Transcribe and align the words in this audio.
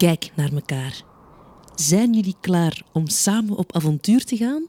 Kijk 0.00 0.30
naar 0.34 0.52
elkaar. 0.52 1.02
Zijn 1.74 2.12
jullie 2.14 2.36
klaar 2.40 2.82
om 2.92 3.08
samen 3.08 3.56
op 3.56 3.72
avontuur 3.72 4.24
te 4.24 4.36
gaan? 4.36 4.66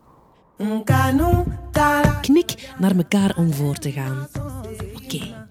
Knik 2.21 2.73
naar 2.79 2.95
elkaar 2.95 3.37
om 3.37 3.53
voor 3.53 3.75
te 3.75 3.91
gaan. 3.91 4.27
Oké. 4.95 5.45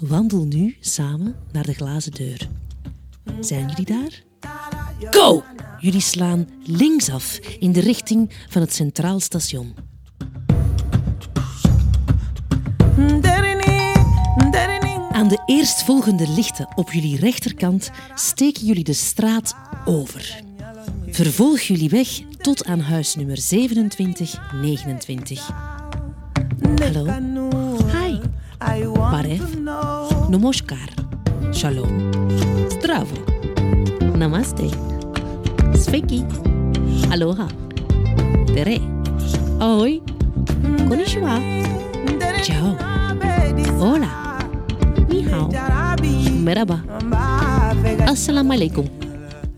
Wandel 0.00 0.44
nu 0.44 0.76
samen 0.80 1.36
naar 1.52 1.64
de 1.64 1.74
glazen 1.74 2.12
deur. 2.12 2.48
Zijn 3.40 3.68
jullie 3.68 3.84
daar? 3.84 4.22
Go! 5.10 5.42
Jullie 5.80 6.00
slaan 6.00 6.48
linksaf 6.62 7.38
in 7.38 7.72
de 7.72 7.80
richting 7.80 8.46
van 8.48 8.62
het 8.62 8.74
Centraal 8.74 9.20
Station. 9.20 9.85
Aan 15.26 15.32
de 15.32 15.42
eerstvolgende 15.46 16.28
lichten 16.28 16.68
op 16.74 16.92
jullie 16.92 17.18
rechterkant 17.18 17.90
steken 18.14 18.66
jullie 18.66 18.84
de 18.84 18.92
straat 18.92 19.54
over. 19.84 20.42
Vervolg 21.06 21.60
jullie 21.60 21.88
weg 21.88 22.08
tot 22.38 22.64
aan 22.64 22.80
huis 22.80 23.14
nummer 23.14 23.36
2729. 23.36 25.50
Hallo. 26.82 27.04
Hi. 27.92 28.18
Parev. 28.92 29.42
Namaskar. 30.28 30.88
Shalom. 31.52 32.10
Zdravo. 32.68 33.24
Namaste. 34.16 34.68
Sveki. 35.72 36.24
Aloha. 37.10 37.46
Tere. 38.44 38.80
Ahoy. 39.58 40.02
Konnichiwa. 40.88 41.40
Ciao. 42.42 42.76
Hola. 43.78 44.25
Hao. 45.36 45.50
Merhaba. 46.42 46.82
Assalamu 48.04 48.52
alaikum. 48.52 48.88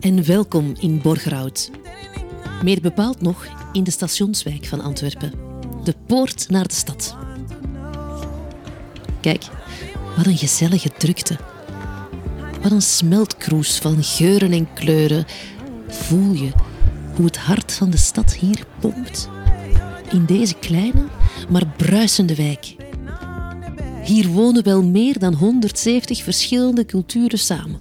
En 0.01 0.25
welkom 0.25 0.75
in 0.81 1.01
Borgerhout. 1.03 1.71
Meer 2.63 2.81
bepaald 2.81 3.21
nog 3.21 3.47
in 3.73 3.85
de 3.85 3.91
stationswijk 3.91 4.67
van 4.67 4.81
Antwerpen. 4.81 5.33
De 5.85 5.95
poort 6.07 6.51
naar 6.51 6.67
de 6.67 6.75
stad. 6.75 7.17
Kijk, 9.21 9.45
wat 10.17 10.27
een 10.27 10.37
gezellige 10.37 10.91
drukte. 10.99 11.37
Wat 12.63 12.73
een 12.73 12.83
smeltkroes 12.83 13.79
van 13.79 14.03
geuren 14.03 14.53
en 14.53 14.73
kleuren. 14.73 15.25
Voel 15.89 16.33
je 16.33 16.51
hoe 17.15 17.25
het 17.25 17.37
hart 17.37 17.73
van 17.73 17.91
de 17.91 17.97
stad 17.97 18.35
hier 18.35 18.65
pompt? 18.81 19.29
In 20.11 20.25
deze 20.25 20.55
kleine, 20.55 21.05
maar 21.49 21.67
bruisende 21.77 22.35
wijk. 22.35 22.77
Hier 24.09 24.29
wonen 24.29 24.65
wel 24.65 24.83
meer 24.83 25.19
dan 25.19 25.35
170 25.35 26.23
verschillende 26.23 26.85
culturen 26.85 27.39
samen. 27.39 27.79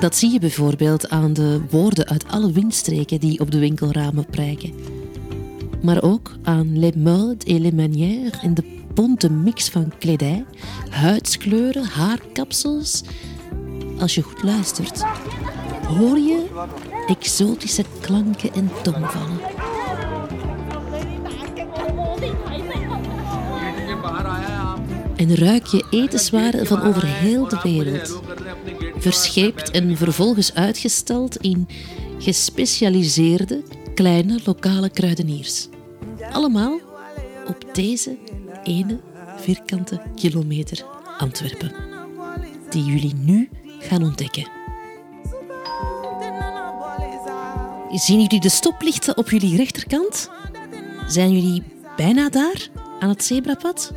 Dat 0.00 0.16
zie 0.16 0.32
je 0.32 0.38
bijvoorbeeld 0.38 1.08
aan 1.08 1.32
de 1.32 1.60
woorden 1.70 2.06
uit 2.06 2.28
alle 2.28 2.52
windstreken 2.52 3.20
die 3.20 3.40
op 3.40 3.50
de 3.50 3.58
winkelramen 3.58 4.26
prijken. 4.26 4.72
Maar 5.82 6.02
ook 6.02 6.32
aan 6.42 6.78
les 6.78 6.94
modes 6.94 7.54
et 7.54 7.58
les 7.58 7.72
manières 7.72 8.40
en 8.42 8.54
de 8.54 8.82
bonte 8.94 9.30
mix 9.30 9.68
van 9.68 9.92
kledij, 9.98 10.44
huidskleuren, 10.88 11.84
haarkapsels. 11.84 13.02
Als 13.98 14.14
je 14.14 14.22
goed 14.22 14.42
luistert, 14.42 15.02
hoor 15.86 16.18
je 16.18 16.46
exotische 17.06 17.84
klanken 18.00 18.52
en 18.52 18.70
tongvallen. 18.82 19.53
En 25.16 25.34
ruik 25.36 25.66
je 25.66 25.84
etenswaren 25.90 26.66
van 26.66 26.82
over 26.82 27.06
heel 27.06 27.48
de 27.48 27.60
wereld. 27.62 28.20
Verscheept 28.96 29.70
en 29.70 29.96
vervolgens 29.96 30.54
uitgestald 30.54 31.36
in 31.36 31.68
gespecialiseerde 32.18 33.62
kleine 33.94 34.40
lokale 34.44 34.90
kruideniers. 34.90 35.68
Allemaal 36.32 36.80
op 37.46 37.64
deze 37.72 38.16
ene 38.64 39.00
vierkante 39.36 40.00
kilometer 40.14 40.84
Antwerpen, 41.18 41.72
die 42.70 42.84
jullie 42.84 43.14
nu 43.14 43.48
gaan 43.78 44.02
ontdekken. 44.02 44.48
Zien 47.92 48.20
jullie 48.20 48.40
de 48.40 48.48
stoplichten 48.48 49.16
op 49.16 49.30
jullie 49.30 49.56
rechterkant? 49.56 50.30
Zijn 51.08 51.32
jullie 51.32 51.62
bijna 51.96 52.28
daar, 52.28 52.68
aan 52.98 53.08
het 53.08 53.24
zebrapad? 53.24 53.92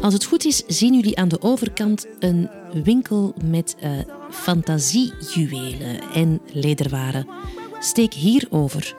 Als 0.00 0.14
het 0.14 0.24
goed 0.24 0.44
is, 0.44 0.62
zien 0.66 0.94
jullie 0.94 1.16
aan 1.16 1.28
de 1.28 1.42
overkant 1.42 2.06
een 2.18 2.50
winkel 2.84 3.34
met 3.44 3.76
uh, 3.82 3.90
fantasiejuwelen 4.30 6.00
en 6.14 6.40
lederwaren. 6.52 7.26
Steek 7.78 8.14
hierover. 8.14 8.96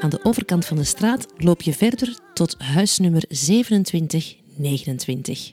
Aan 0.00 0.10
de 0.10 0.20
overkant 0.22 0.66
van 0.66 0.76
de 0.76 0.84
straat 0.84 1.26
loop 1.36 1.62
je 1.62 1.72
verder 1.72 2.18
tot 2.34 2.56
huisnummer 2.58 3.24
2729. 3.28 5.52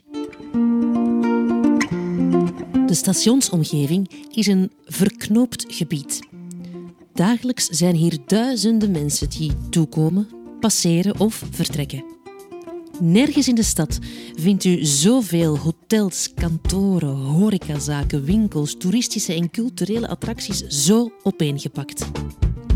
De 2.86 2.94
stationsomgeving 2.94 4.10
is 4.30 4.46
een 4.46 4.72
verknoopt 4.84 5.64
gebied. 5.68 6.20
Dagelijks 7.12 7.66
zijn 7.66 7.94
hier 7.94 8.18
duizenden 8.26 8.90
mensen 8.90 9.30
die 9.30 9.52
toekomen, 9.70 10.28
passeren 10.60 11.20
of 11.20 11.44
vertrekken. 11.50 12.21
Nergens 13.00 13.48
in 13.48 13.54
de 13.54 13.62
stad 13.62 13.98
vindt 14.34 14.64
u 14.64 14.84
zoveel 14.84 15.58
hotels, 15.58 16.34
kantoren, 16.34 17.16
horecazaken, 17.16 18.24
winkels, 18.24 18.76
toeristische 18.76 19.34
en 19.34 19.50
culturele 19.50 20.08
attracties 20.08 20.66
zo 20.66 21.12
opeengepakt. 21.22 22.10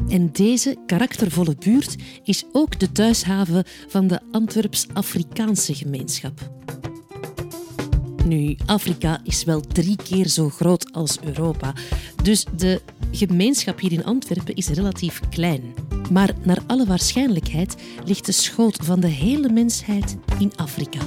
En 0.09 0.33
deze 0.33 0.77
karaktervolle 0.87 1.57
buurt 1.59 1.97
is 2.25 2.45
ook 2.53 2.79
de 2.79 2.93
thuishaven 2.93 3.65
van 3.89 4.07
de 4.07 4.21
Antwerps-Afrikaanse 4.31 5.75
gemeenschap. 5.75 6.51
Nu, 8.25 8.57
Afrika 8.67 9.21
is 9.25 9.45
wel 9.45 9.61
drie 9.61 9.97
keer 9.97 10.29
zo 10.29 10.49
groot 10.49 10.93
als 10.93 11.19
Europa, 11.25 11.75
dus 12.23 12.45
de 12.57 12.81
gemeenschap 13.11 13.81
hier 13.81 13.93
in 13.93 14.05
Antwerpen 14.05 14.55
is 14.55 14.69
relatief 14.69 15.21
klein. 15.31 15.86
Maar 16.11 16.31
naar 16.43 16.59
alle 16.67 16.87
waarschijnlijkheid 16.87 17.77
ligt 18.05 18.27
de 18.27 18.33
schoot 18.33 18.79
van 18.83 19.01
de 19.01 19.07
hele 19.07 19.49
mensheid 19.49 20.17
in 20.39 20.53
Afrika. 20.57 20.99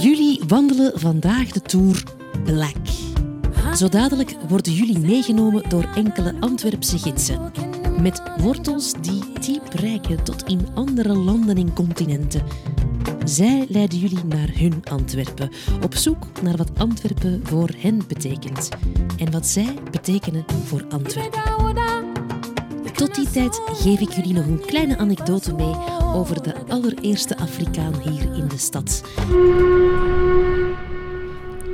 Jullie 0.00 0.40
wandelen 0.46 1.00
vandaag 1.00 1.50
de 1.50 1.62
Tour 1.62 2.02
Black. 2.44 2.76
Zo 3.76 3.88
dadelijk 3.88 4.36
worden 4.48 4.72
jullie 4.72 4.98
meegenomen 4.98 5.68
door 5.68 5.88
enkele 5.94 6.34
Antwerpse 6.40 6.98
gidsen. 6.98 7.52
Met 8.00 8.22
wortels 8.38 8.92
die 9.00 9.22
diep 9.40 9.72
reiken 9.72 10.24
tot 10.24 10.48
in 10.48 10.68
andere 10.74 11.14
landen 11.14 11.56
en 11.56 11.72
continenten. 11.72 12.42
Zij 13.24 13.66
leiden 13.68 13.98
jullie 13.98 14.24
naar 14.24 14.48
hun 14.52 14.82
Antwerpen, 14.90 15.50
op 15.82 15.94
zoek 15.94 16.42
naar 16.42 16.56
wat 16.56 16.70
Antwerpen 16.78 17.40
voor 17.44 17.70
hen 17.76 18.02
betekent 18.08 18.68
en 19.16 19.30
wat 19.30 19.46
zij 19.46 19.74
betekenen 19.90 20.44
voor 20.64 20.84
Antwerpen. 20.88 21.40
Tot 22.94 23.14
die 23.14 23.30
tijd 23.30 23.60
geef 23.64 24.00
ik 24.00 24.12
jullie 24.12 24.32
nog 24.32 24.46
een 24.46 24.60
kleine 24.60 24.96
anekdote 24.96 25.54
mee 25.54 25.74
over 26.14 26.42
de 26.42 26.54
allereerste 26.68 27.36
Afrikaan 27.36 28.00
hier 28.00 28.34
in 28.34 28.48
de 28.48 28.58
stad. 28.58 29.02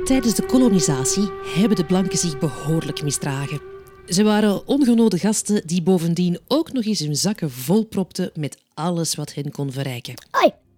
Tijdens 0.03 0.35
de 0.35 0.45
kolonisatie 0.47 1.29
hebben 1.43 1.77
de 1.77 1.85
blanken 1.85 2.17
zich 2.17 2.39
behoorlijk 2.39 3.03
misdragen. 3.03 3.61
Ze 4.05 4.23
waren 4.23 4.67
ongenode 4.67 5.17
gasten 5.17 5.67
die 5.67 5.81
bovendien 5.81 6.39
ook 6.47 6.71
nog 6.71 6.85
eens 6.85 6.99
hun 6.99 7.15
zakken 7.15 7.51
volpropten 7.51 8.31
met 8.35 8.57
alles 8.73 9.15
wat 9.15 9.33
hen 9.33 9.51
kon 9.51 9.71
verrijken. 9.71 10.13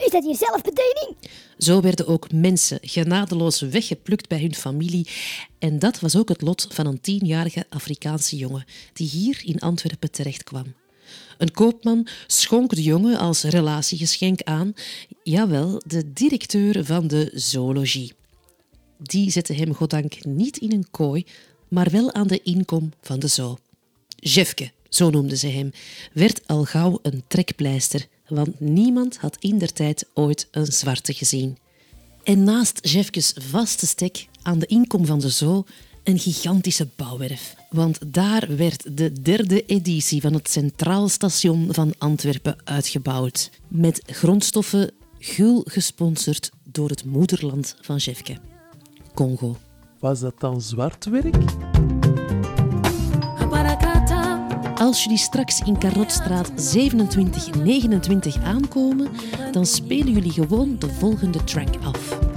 Is 0.06 0.12
dat 0.12 0.24
hier 0.24 0.36
zelfbediening? 0.36 1.16
Zo 1.58 1.82
werden 1.82 2.08
ook 2.08 2.32
mensen 2.32 2.80
genadeloos 2.82 3.60
weggeplukt 3.60 4.28
bij 4.28 4.40
hun 4.40 4.56
familie. 4.56 5.08
En 5.60 5.80
dat 5.80 6.00
was 6.00 6.16
ook 6.16 6.30
het 6.30 6.42
lot 6.42 6.68
van 6.70 6.86
een 6.86 7.02
tienjarige 7.02 7.66
Afrikaanse 7.70 8.36
jongen 8.36 8.66
die 8.94 9.08
hier 9.08 9.42
in 9.46 9.60
Antwerpen 9.60 10.12
terechtkwam. 10.12 10.74
Een 11.38 11.52
koopman 11.52 12.08
schonk 12.28 12.76
de 12.76 12.84
jongen 12.84 13.18
als 13.18 13.44
relatiegeschenk 13.44 14.42
aan, 14.42 14.74
jawel, 15.24 15.82
de 15.86 16.14
directeur 16.14 16.86
van 16.86 17.08
de 17.08 17.32
zoologie. 17.34 18.14
Die 18.98 19.32
zette 19.32 19.54
hem 19.54 19.74
goddank 19.74 20.26
niet 20.26 20.58
in 20.58 20.72
een 20.72 20.88
kooi, 20.92 21.26
maar 21.68 21.90
wel 21.90 22.14
aan 22.14 22.28
de 22.28 22.42
inkom 22.42 22.92
van 23.02 23.20
de 23.20 23.28
zoo. 23.28 23.58
Jefke, 24.16 24.72
zo 24.90 25.10
noemden 25.10 25.38
ze 25.38 25.48
hem, 25.48 25.72
werd 26.14 26.48
al 26.48 26.64
gauw 26.64 27.00
een 27.02 27.24
trekpleister, 27.28 28.08
want 28.32 28.60
niemand 28.60 29.18
had 29.18 29.38
in 29.40 29.58
der 29.58 29.74
tijd 29.74 30.06
ooit 30.14 30.48
een 30.52 30.66
zwarte 30.66 31.14
gezien. 31.14 31.58
En 32.24 32.44
naast 32.44 32.80
Jefkes 32.88 33.34
vaste 33.38 33.88
stek 33.88 34.28
aan 34.42 34.60
de 34.60 34.66
inkom 34.66 35.06
van 35.06 35.20
de 35.20 35.30
zoo 35.30 35.64
een 36.04 36.20
gigantische 36.20 36.88
bouwwerf. 36.96 37.56
Want 37.70 38.14
daar 38.14 38.56
werd 38.56 38.98
de 38.98 39.22
derde 39.22 39.66
editie 39.66 40.22
van 40.22 40.34
het 40.34 40.50
Centraal 40.50 41.08
Station 41.08 41.68
van 41.74 41.94
Antwerpen 41.98 42.56
uitgebouwd. 42.64 43.50
Met 43.68 44.02
grondstoffen 44.06 44.92
gul 45.20 45.62
gesponsord 45.66 46.52
door 46.64 46.90
het 46.90 47.06
moederland 47.06 47.76
van 47.82 47.98
Jefke, 47.98 48.38
Congo. 49.14 49.58
Was 50.00 50.20
dat 50.20 50.40
dan 50.40 50.62
zwart 50.62 51.06
werk? 51.06 51.36
Als 54.82 55.04
jullie 55.04 55.18
straks 55.18 55.60
in 55.60 55.78
Karotstraat 55.78 56.58
2729 56.58 58.44
aankomen, 58.44 59.12
dan 59.52 59.66
spelen 59.66 60.14
jullie 60.14 60.32
gewoon 60.32 60.76
de 60.80 60.90
volgende 60.90 61.44
track 61.44 61.76
af. 61.84 62.31